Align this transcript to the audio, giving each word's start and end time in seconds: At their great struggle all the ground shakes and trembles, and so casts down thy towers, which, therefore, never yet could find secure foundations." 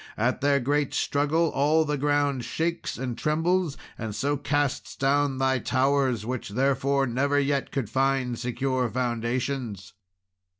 At 0.17 0.41
their 0.41 0.59
great 0.59 0.95
struggle 0.95 1.49
all 1.49 1.85
the 1.85 1.95
ground 1.95 2.43
shakes 2.43 2.97
and 2.97 3.15
trembles, 3.15 3.77
and 3.99 4.15
so 4.15 4.35
casts 4.35 4.95
down 4.95 5.37
thy 5.37 5.59
towers, 5.59 6.25
which, 6.25 6.49
therefore, 6.49 7.05
never 7.05 7.39
yet 7.39 7.69
could 7.69 7.87
find 7.87 8.39
secure 8.39 8.89
foundations." 8.89 9.93